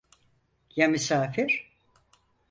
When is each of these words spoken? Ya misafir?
Ya 0.75 0.87
misafir? 0.87 1.73